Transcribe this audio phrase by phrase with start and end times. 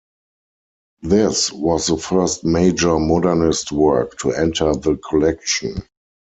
[1.03, 5.75] This was the first major modernist work to enter the collection.